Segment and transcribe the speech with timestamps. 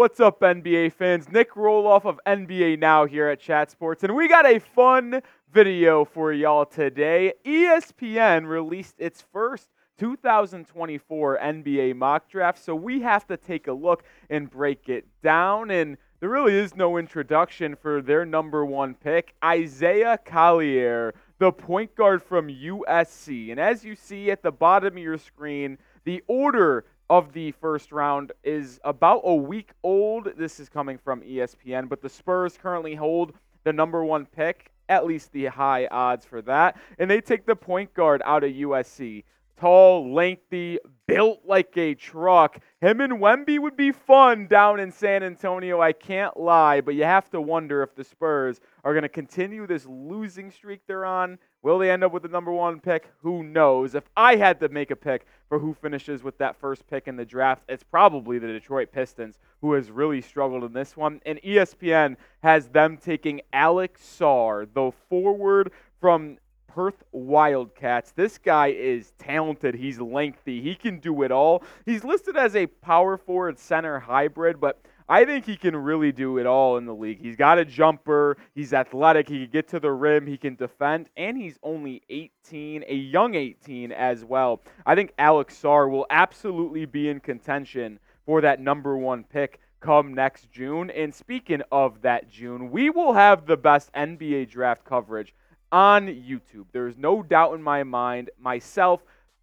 [0.00, 1.30] What's up, NBA fans?
[1.30, 5.20] Nic Rohloff of NBA Now here at Chat Sports, and we got a fun
[5.52, 7.34] video for y'all today.
[7.44, 14.02] ESPN released its first 2024 NBA mock draft, so we have to take a look
[14.30, 15.70] and break it down.
[15.70, 21.94] And there really is no introduction for their number one pick, Isaiah Collier, the point
[21.94, 23.50] guard from USC.
[23.50, 27.90] And as you see at the bottom of your screen, the order of the first
[27.90, 30.28] round is about a week old.
[30.38, 33.32] This is coming from ESPN, but the Spurs currently hold
[33.64, 36.78] the number one pick, at least the high odds for that.
[37.00, 39.24] And they take the point guard out of USC.
[39.60, 42.60] Tall, lengthy, built like a truck.
[42.80, 47.04] Him and Wemby would be fun down in San Antonio, I can't lie, but you
[47.04, 51.38] have to wonder if the Spurs are going to continue this losing streak they're on.
[51.62, 53.10] Will they end up with the number one pick?
[53.20, 53.94] Who knows?
[53.94, 57.16] If I had to make a pick for who finishes with that first pick in
[57.16, 61.20] the draft, it's probably the Detroit Pistons, who has really struggled in this one.
[61.26, 66.38] And ESPN has them taking Alex Sarr, the forward from
[66.74, 68.12] Perth Wildcats.
[68.12, 69.74] This guy is talented.
[69.74, 70.62] He's lengthy.
[70.62, 71.64] He can do it all.
[71.84, 76.38] He's listed as a power forward center hybrid, but I think he can really do
[76.38, 77.20] it all in the league.
[77.20, 81.08] He's got a jumper, he's athletic, he can get to the rim, he can defend,
[81.16, 84.62] and he's only 18, a young 18 as well.
[84.86, 90.14] I think Alex Sarr will absolutely be in contention for that number one pick come
[90.14, 90.90] next June.
[90.90, 95.34] And speaking of that June, we will have the best NBA draft coverage
[95.72, 96.66] on YouTube.
[96.72, 98.30] There is no doubt in my mind.
[98.38, 99.02] Myself,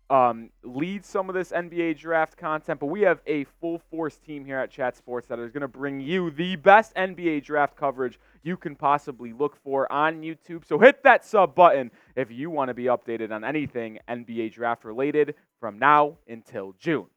[0.10, 4.46] um, lead some of this NBA draft content, but we have a full force team
[4.46, 8.20] here at Chat Sports that is going to bring you the best NBA draft coverage
[8.44, 10.66] you can possibly look for on YouTube.
[10.66, 14.86] So hit that sub button if you want to be updated on anything NBA draft
[14.86, 17.08] related from now until June.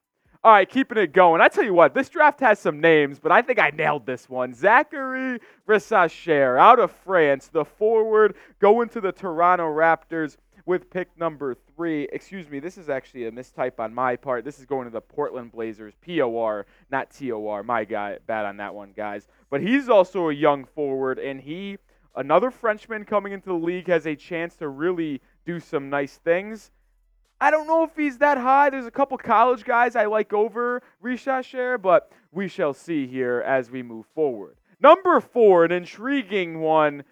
[0.42, 1.42] All right, keeping it going.
[1.42, 4.26] I tell you what, this draft has some names, but I think I nailed this
[4.26, 4.54] one.
[4.54, 11.54] Zaccharie Risacher out of France, the forward going to the Toronto Raptors with pick number
[11.76, 12.08] three.
[12.10, 14.46] Excuse me, this is actually a mistype on my part.
[14.46, 17.62] This is going to the Portland Blazers, P O R, not T O R.
[17.62, 19.28] My guy, bad on that one, guys.
[19.50, 21.76] But he's also a young forward, and he,
[22.16, 26.70] another Frenchman coming into the league, has a chance to really do some nice things.
[27.42, 28.68] I don't know if he's that high.
[28.68, 33.70] There's a couple college guys I like over Risacher, but we shall see here as
[33.70, 34.56] we move forward.
[34.78, 37.04] Number four, an intriguing one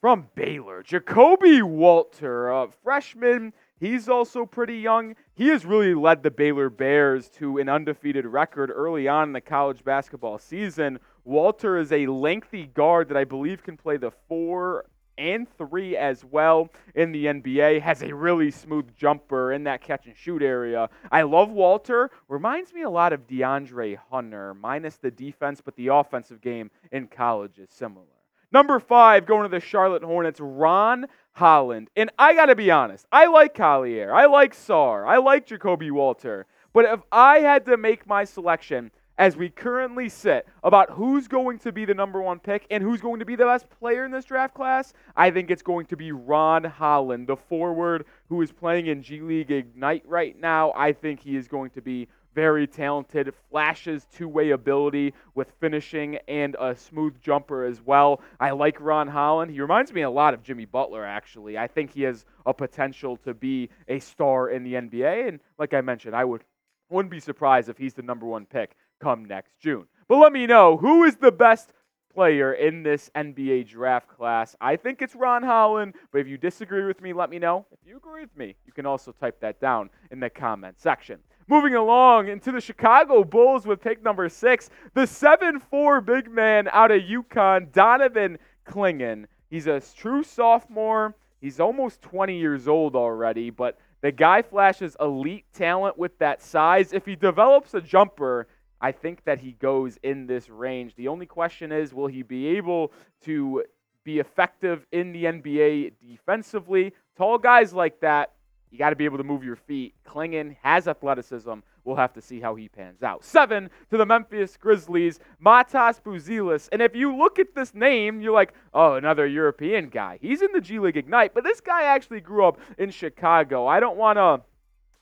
[0.00, 3.52] from Baylor, Ja'Kobe Walter, a freshman.
[3.78, 5.14] He's also pretty young.
[5.34, 9.40] He has really led the Baylor Bears to an undefeated record early on in the
[9.40, 10.98] college basketball season.
[11.24, 14.86] Walter is a lengthy guard that I believe can play the four
[15.18, 17.82] and three as well in the NBA.
[17.82, 20.88] Has a really smooth jumper in that catch and shoot area.
[21.12, 22.10] I love Walter.
[22.28, 27.08] Reminds me a lot of DeAndre Hunter, minus the defense, but the offensive game in
[27.08, 28.06] college is similar.
[28.50, 31.90] Number five, going to the Charlotte Hornets, Ron Holland.
[31.96, 34.12] And I got to be honest, I like Collier.
[34.12, 35.06] I like Sarr.
[35.06, 36.46] I like Ja'Kobe Walter.
[36.72, 41.58] But if I had to make my selection, as we currently sit about who's going
[41.58, 44.12] to be the number one pick and who's going to be the best player in
[44.12, 48.52] this draft class, I think it's going to be Ron Holland, the forward who is
[48.52, 50.72] playing in G League Ignite right now.
[50.76, 56.18] I think he is going to be very talented, flashes two way ability with finishing
[56.28, 58.20] and a smooth jumper as well.
[58.38, 59.50] I like Ron Holland.
[59.50, 61.58] He reminds me a lot of Jimmy Butler, actually.
[61.58, 65.26] I think he has a potential to be a star in the NBA.
[65.26, 66.44] And like I mentioned, I would,
[66.90, 69.86] wouldn't be surprised if he's the number one pick come next June.
[70.08, 71.72] But let me know who is the best
[72.14, 74.56] player in this NBA draft class.
[74.60, 77.66] I think it's Ron Holland, but if you disagree with me, let me know.
[77.70, 81.20] If you agree with me, you can also type that down in the comment section.
[81.46, 86.68] Moving along into the Chicago Bulls with pick number six, the 7 4 big man
[86.72, 89.26] out of UConn, Donovan Clingan.
[89.48, 91.14] He's a true sophomore.
[91.40, 96.92] He's almost 20 years old already, but the guy flashes elite talent with that size.
[96.92, 98.48] If he develops a jumper,
[98.80, 100.94] I think that he goes in this range.
[100.96, 102.92] The only question is will he be able
[103.24, 103.64] to
[104.04, 106.92] be effective in the NBA defensively?
[107.16, 108.32] Tall guys like that,
[108.70, 109.94] you got to be able to move your feet.
[110.06, 111.54] Clingan has athleticism.
[111.84, 113.24] We'll have to see how he pans out.
[113.24, 116.68] Seven to the Memphis Grizzlies, Matas Buzelis.
[116.70, 120.18] And if you look at this name, you're like, oh, another European guy.
[120.20, 123.66] He's in the G League Ignite, but this guy actually grew up in Chicago.
[123.66, 124.42] I don't want to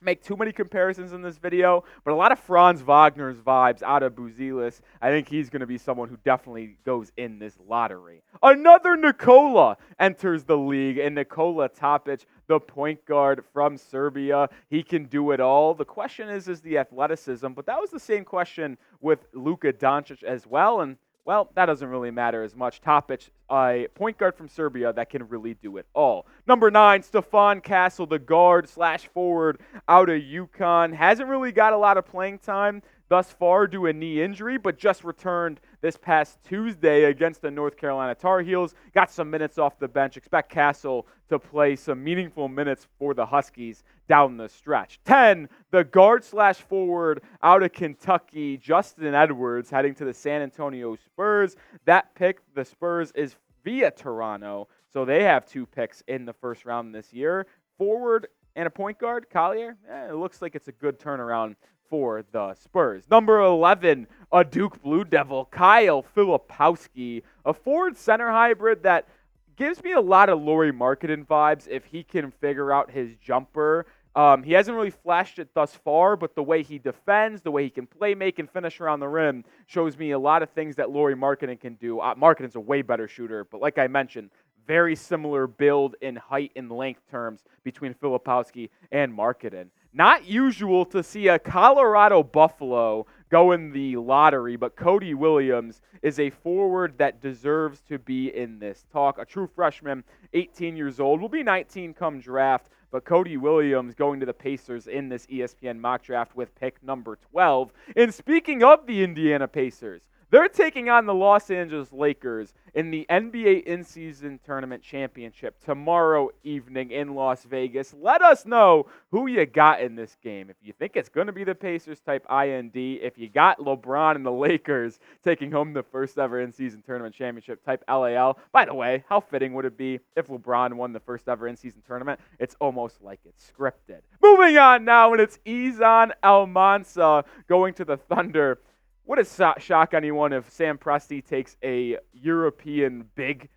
[0.07, 4.05] make too many comparisons in this video, but a lot of Franz Wagner's vibes out
[4.05, 4.81] of Buzelis.
[5.03, 8.23] I think he's going to be someone who definitely goes in this lottery.
[8.43, 14.49] Another Nikola enters the league, and Nikola Topic, the point guard from Serbia.
[14.71, 15.75] He can do it all.
[15.75, 20.23] The question is, is the athleticism, but that was the same question with Luka Doncic
[20.23, 20.97] as well, and
[21.27, 22.81] well, that doesn't really matter as much.
[22.81, 26.27] Topic, a point guard from Serbia that can really do it all.
[26.47, 29.59] Number nine, Stephon Castle, the guard slash forward
[29.89, 30.95] out of UConn.
[30.95, 34.79] Hasn't really got a lot of playing time thus far due a knee injury, but
[34.79, 38.75] just returned this past Tuesday against the North Carolina Tar Heels.
[38.93, 40.17] Got some minutes off the bench.
[40.17, 44.99] Expect Castle to play some meaningful minutes for the Huskies down the stretch.
[45.05, 50.97] 10, the guard slash forward out of Kentucky, Justin Edwards, heading to the San Antonio
[50.97, 51.55] Spurs.
[51.85, 54.67] That pick, the Spurs, is via Toronto.
[54.93, 57.47] So they have two picks in the first round this year.
[57.79, 59.77] Forward and a point guard, Collier.
[59.89, 61.55] Eh, it looks like it's a good turnaround
[61.89, 63.05] for the Spurs.
[63.11, 69.09] Number 11, a Duke Blue Devil, Kyle Filipowski, a forward center hybrid that
[69.57, 73.87] gives me a lot of Lauri Markkanen vibes if he can figure out his jumper.
[74.15, 77.65] Um, he hasn't really flashed it thus far, but the way he defends, the way
[77.65, 80.77] he can play make and finish around the rim shows me a lot of things
[80.77, 82.01] that Lauri Markkanen can do.
[82.01, 84.31] Uh, Markkanen's a way better shooter, but like I mentioned,
[84.67, 89.69] very similar build in height and length terms between Filipowski and Markkanen.
[89.97, 96.21] Not usual to see a Colorado Buffalo go in the lottery, but Cody Williams is
[96.21, 99.17] a forward that deserves to be in this talk.
[99.19, 100.05] A true freshman,
[100.35, 104.87] 18 years old, will be 19 come draft, but Cody Williams going to the Pacers
[104.87, 107.73] in this ESPN mock draft with pick number 12.
[107.97, 113.07] And speaking of the Indiana Pacers, they're taking on the Los Angeles Lakers in the
[113.09, 117.95] NBA in season tournament championship tomorrow evening in Las Vegas.
[117.99, 120.51] Let us know who you got in this game.
[120.51, 122.73] If you think it's going to be the Pacers, type IND.
[122.75, 127.15] If you got LeBron and the Lakers taking home the first ever in season tournament
[127.15, 128.39] championship, type LAL.
[128.53, 131.57] By the way, how fitting would it be if LeBron won the first ever in
[131.57, 132.21] season tournament?
[132.41, 134.01] It's almost like it's scripted.
[134.21, 138.59] Moving on now, and it's Izan Almansa going to the Thunder
[139.07, 143.49] would it shock anyone if Sam Presti takes a European big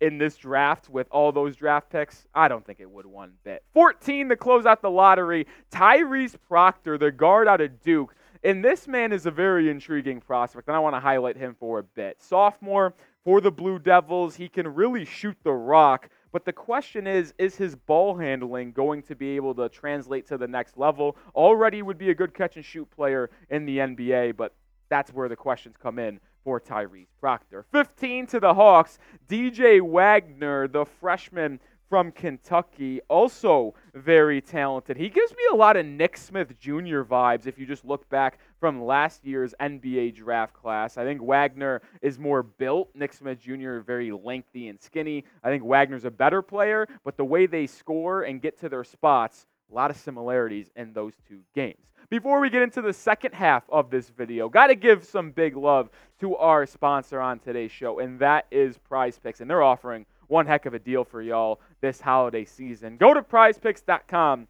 [0.00, 2.26] in this draft with all those draft picks?
[2.34, 3.64] I don't think it would one bit.
[3.74, 5.46] 14 to close out the lottery.
[5.72, 8.14] Tyrese Proctor, the guard out of Duke.
[8.44, 11.80] And this man is a very intriguing prospect, and I want to highlight him for
[11.80, 12.22] a bit.
[12.22, 12.94] Sophomore
[13.24, 14.36] for the Blue Devils.
[14.36, 16.08] He can really shoot the rock.
[16.30, 20.38] But the question is, is his ball handling going to be able to translate to
[20.38, 21.16] the next level?
[21.34, 24.54] Already would be a good catch and shoot player in the NBA, but
[24.88, 27.64] that's where the questions come in for Tyrese Proctor.
[27.72, 28.98] 15 to the Hawks.
[29.28, 34.96] DJ Wagner, the freshman from Kentucky, also very talented.
[34.96, 37.02] He gives me a lot of Nick Smith Jr.
[37.02, 40.98] vibes if you just look back from last year's NBA draft class.
[40.98, 42.90] I think Wagner is more built.
[42.94, 43.78] Nick Smith Jr.
[43.78, 45.24] very lengthy and skinny.
[45.42, 48.84] I think Wagner's a better player, but the way they score and get to their
[48.84, 51.76] spots, a lot of similarities in those two games.
[52.10, 55.56] Before we get into the second half of this video, got to give some big
[55.56, 59.40] love to our sponsor on today's show, and that is Prize Picks.
[59.40, 62.96] And they're offering one heck of a deal for y'all this holiday season.
[62.96, 64.48] Go to prizepicks.com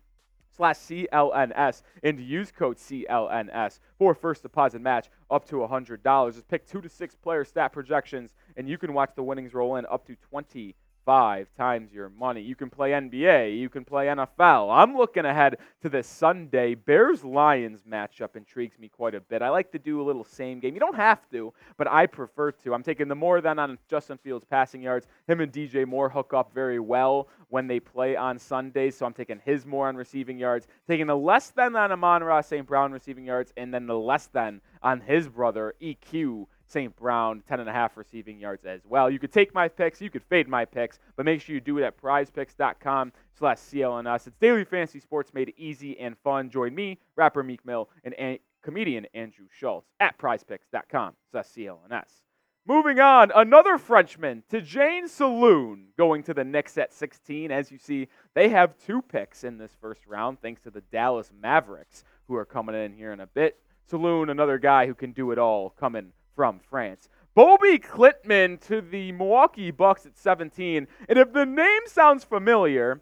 [0.56, 6.34] slash CLNS and use code CLNS for first deposit match up to $100.
[6.34, 9.76] Just pick two to six player stat projections, and you can watch the winnings roll
[9.76, 10.74] in up to 20
[11.08, 12.42] five times your money.
[12.42, 14.70] You can play NBA, you can play NFL.
[14.70, 19.40] I'm looking ahead to this Sunday Bears Lions matchup intrigues me quite a bit.
[19.40, 20.74] I like to do a little same game.
[20.74, 22.74] You don't have to, but I prefer to.
[22.74, 25.06] I'm taking the more than on Justin Fields passing yards.
[25.26, 29.14] Him and DJ Moore hook up very well when they play on Sundays, so I'm
[29.14, 32.66] taking his more on receiving yards, taking the less than on Amon-Ra St.
[32.66, 36.94] Brown receiving yards, and then the less than on his brother EQ St.
[36.96, 39.10] Brown, 10.5 receiving yards as well.
[39.10, 41.78] You could take my picks, you could fade my picks, but make sure you do
[41.78, 44.26] it at prizepicks.com slash CLNS.
[44.26, 46.50] It's daily fantasy sports made easy and fun.
[46.50, 52.22] Join me, rapper Meek Mill, and comedian Andrew Schulz at prizepicks.com slash CLNS.
[52.66, 57.50] Moving on, another Frenchman, Tidjane Salaün, going to the Knicks at 16.
[57.50, 61.30] As you see, they have two picks in this first round, thanks to the Dallas
[61.40, 63.58] Mavericks, who are coming in here in a bit.
[63.90, 67.08] Salaün, another guy who can do it all, coming from France.
[67.36, 70.86] Bobi Klintman to the Milwaukee Bucks at 17.
[71.08, 73.00] And if the name sounds familiar,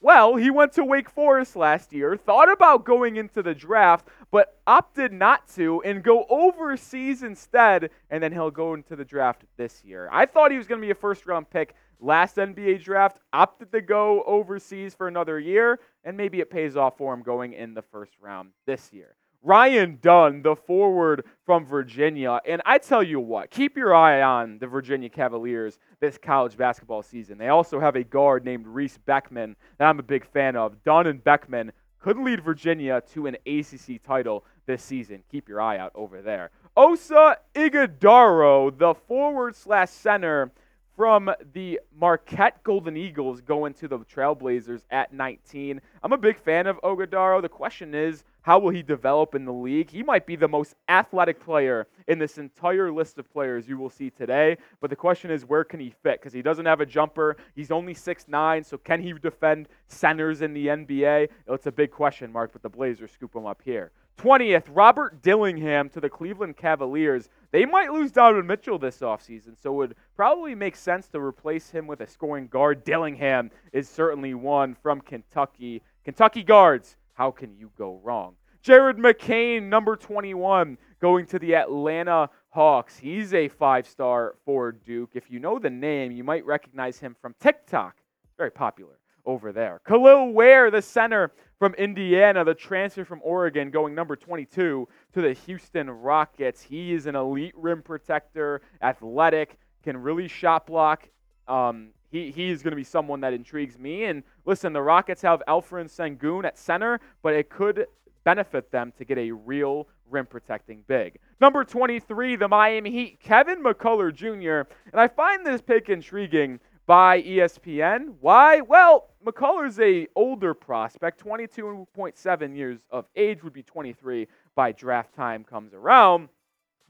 [0.00, 4.60] well, he went to Wake Forest last year, thought about going into the draft, but
[4.68, 9.82] opted not to and go overseas instead, and then he'll go into the draft this
[9.82, 10.08] year.
[10.12, 13.72] I thought he was going to be a first round pick last NBA draft, opted
[13.72, 17.74] to go overseas for another year, and maybe it pays off for him going in
[17.74, 19.16] the first round this year.
[19.44, 22.40] Ryan Dunn, the forward from Virginia.
[22.46, 27.02] And I tell you what, keep your eye on the Virginia Cavaliers this college basketball
[27.02, 27.36] season.
[27.36, 30.82] They also have a guard named Reece Beekman that I'm a big fan of.
[30.82, 35.22] Dunn and Beekman could lead Virginia to an ACC title this season.
[35.30, 36.50] Keep your eye out over there.
[36.74, 40.52] Oso Ighodaro, the forward slash center
[40.96, 45.80] from the Marquette Golden Eagles, going to the Trailblazers at 19.
[46.02, 47.42] I'm a big fan of Ighodaro.
[47.42, 49.88] The question is, how will he develop in the league?
[49.88, 53.88] He might be the most athletic player in this entire list of players you will
[53.88, 54.58] see today.
[54.82, 56.20] But the question is, where can he fit?
[56.20, 57.38] Because he doesn't have a jumper.
[57.56, 61.30] He's only 6'9, so can he defend centers in the NBA?
[61.48, 63.92] It's a big question mark, but the Blazers scoop him up here.
[64.18, 67.30] 20th, Robert Dillingham to the Cleveland Cavaliers.
[67.50, 71.70] They might lose Donovan Mitchell this offseason, so it would probably make sense to replace
[71.70, 72.84] him with a scoring guard.
[72.84, 75.80] Dillingham is certainly one from Kentucky.
[76.04, 78.34] Kentucky guards how can you go wrong?
[78.62, 82.96] Jared McCain, number 21, going to the Atlanta Hawks.
[82.96, 85.10] He's a five star for Duke.
[85.14, 87.96] If you know the name, you might recognize him from TikTok.
[88.38, 89.80] Very popular over there.
[89.86, 95.32] Kel'el Ware, the center from Indiana, the transfer from Oregon, going number 22 to the
[95.32, 96.62] Houston Rockets.
[96.62, 101.08] He is an elite rim protector, athletic, can really shot block.
[101.48, 104.04] Um, he, he's going to be someone that intrigues me.
[104.04, 107.88] And listen, the Rockets have Alperen Sengun at center, but it could
[108.22, 111.18] benefit them to get a real rim protecting big.
[111.40, 114.70] Number 23, the Miami Heat, Kevin McCullar Jr.
[114.92, 118.14] And I find this pick intriguing by ESPN.
[118.20, 118.60] Why?
[118.60, 125.42] Well, McCullar's a older prospect, 22.7 years of age, would be 23 by draft time
[125.42, 126.28] comes around.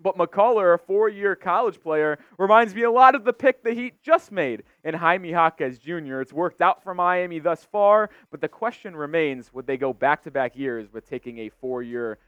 [0.01, 3.73] But McCullar, a four year college player, reminds me a lot of the pick the
[3.73, 6.21] Heat just made in Jaime Jaquez Jr.
[6.21, 10.23] It's worked out for Miami thus far, but the question remains would they go back
[10.25, 12.19] to back years with taking a four year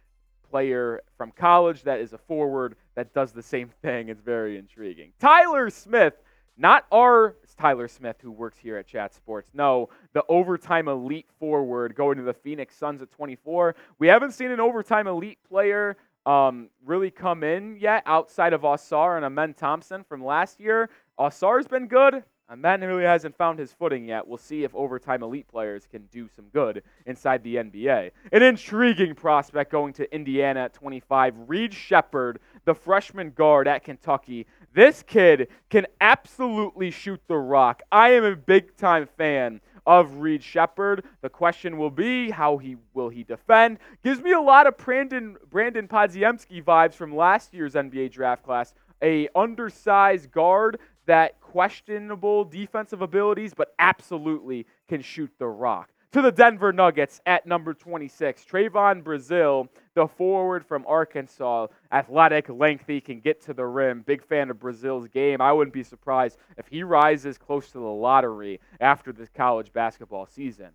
[0.48, 4.08] player from college that is a forward that does the same thing?
[4.08, 5.12] It's very intriguing.
[5.18, 6.14] Tyler Smith,
[6.56, 9.50] not our Tyler Smith who works here at Chat Sports.
[9.52, 13.74] No, the overtime elite forward going to the Phoenix Suns at 24.
[13.98, 15.96] We haven't seen an overtime elite player
[16.26, 20.90] um, really come in yet outside of Ausar and Amen Thompson from last year.
[21.18, 22.24] Ausar's been good.
[22.48, 24.26] Amen really hasn't found his footing yet.
[24.26, 28.12] We'll see if overtime elite players can do some good inside the NBA.
[28.30, 34.46] An intriguing prospect going to Indiana at 25, Reed Sheppard, the freshman guard at Kentucky.
[34.72, 37.82] This kid can absolutely shoot the rock.
[37.90, 41.04] I am a big time fan of Reed Sheppard.
[41.20, 43.78] The question will be how he will he defend.
[44.02, 48.74] Gives me a lot of Brandin Brandin Podziemski vibes from last year's NBA draft class.
[49.02, 56.32] A undersized guard that questionable defensive abilities, but absolutely can shoot the rock to the
[56.32, 58.44] Denver Nuggets at number 26.
[58.44, 64.02] Trevon Brazile, the forward from Arkansas, athletic, lengthy, can get to the rim.
[64.06, 65.40] Big fan of Brazile's game.
[65.40, 70.26] I wouldn't be surprised if he rises close to the lottery after this college basketball
[70.26, 70.70] season.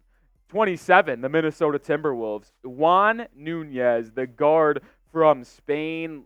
[0.49, 2.51] 27, the Minnesota Timberwolves.
[2.63, 6.23] Juan Nunez, the guard from Spain,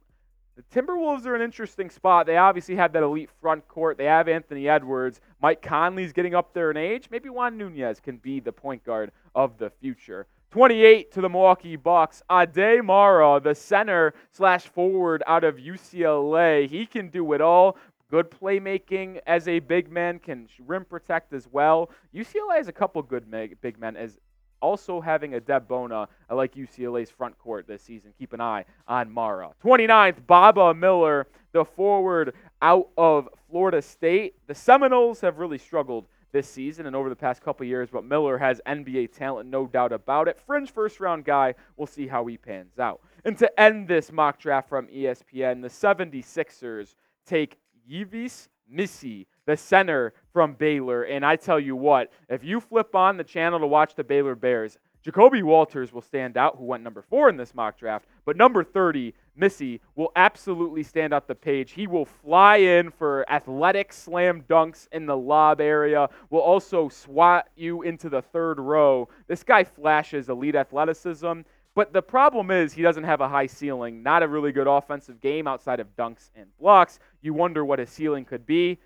[0.56, 2.26] the Timberwolves are an interesting spot.
[2.26, 3.98] They obviously have that elite front court.
[3.98, 5.20] They have Anthony Edwards.
[5.42, 7.10] Mike Conley's getting up there in age.
[7.12, 10.28] Maybe Juan Nunez can be the point guard of the future.
[10.52, 12.24] 28 to the Milwaukee Bucks.
[12.30, 16.70] Aday Mara, the center slash forward out of UCLA.
[16.70, 17.76] He can do it all.
[18.10, 21.90] Good playmaking as a big man, can rim protect as well.
[22.14, 23.30] UCLA has a couple good
[23.62, 24.18] big men as
[24.62, 26.08] also having Adem Bona.
[26.30, 28.14] I like UCLA's front court this season.
[28.18, 29.52] Keep an eye on Mara.
[29.64, 34.36] 29th, Baba Miller, the forward out of Florida State.
[34.48, 38.38] The Seminoles have really struggled this season and over the past couple years, but Miller
[38.38, 40.38] has NBA talent, no doubt about it.
[40.46, 41.56] Fringe first round guy.
[41.78, 43.00] We'll see how he pans out.
[43.24, 46.96] And to end this mock draft from ESPN, the 76ers
[47.26, 47.58] take
[47.90, 51.04] Yves Missi, the center from Baylor.
[51.04, 54.36] And I tell you what, if you flip on the channel to watch the Baylor
[54.36, 58.08] Bears, Ja'Kobe Walters will stand out, who went number four in this mock draft.
[58.25, 61.74] But number 30, Missi, will absolutely stand out the page.
[61.74, 67.48] He will fly in for athletic slam dunks in the lob area, will also swat
[67.56, 69.08] you into the third row.
[69.28, 71.42] This guy flashes elite athleticism.
[71.75, 75.20] But the problem is he doesn't have a high ceiling, not a really good offensive
[75.20, 77.00] game outside of dunks and blocks.
[77.22, 78.80] You wonder what his ceiling could be.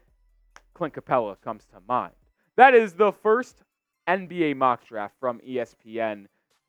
[0.80, 2.14] Clint Capela comes to mind.
[2.56, 3.64] That is the first
[4.08, 6.28] NBA mock draft from ESPN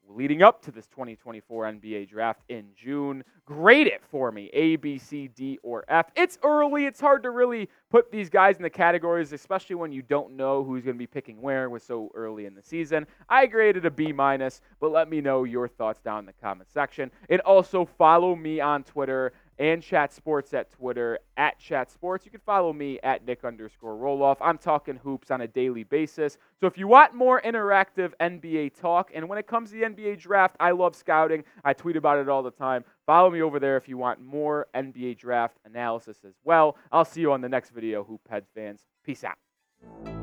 [0.08, 3.22] leading up to this 2024 NBA draft in June.
[3.44, 6.10] Grade it for me A, B, C, D, or F.
[6.16, 6.86] It's early.
[6.86, 10.64] It's hard to really put these guys in the categories, especially when you don't know
[10.64, 13.06] who's going to be picking where with so early in the season.
[13.28, 16.68] I graded a B minus, but let me know your thoughts down in the comment
[16.72, 17.12] section.
[17.28, 22.24] And also follow me on Twitter and Chat Sports at Twitter at Chat Sports.
[22.24, 24.38] You can follow me at Nic underscore Rohloff.
[24.40, 26.38] I'm talking hoops on a daily basis.
[26.58, 30.18] So if you want more interactive NBA talk, and when it comes to the NBA
[30.18, 31.44] draft, I love scouting.
[31.62, 32.84] I tweet about it all the time.
[33.04, 36.76] Follow me over there if you want more NBA draft analysis as well.
[36.90, 38.86] I'll see you on the next video, Hoophead fans.
[39.04, 40.19] Peace out.